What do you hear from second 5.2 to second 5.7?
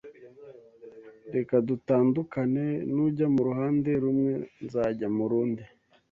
rundi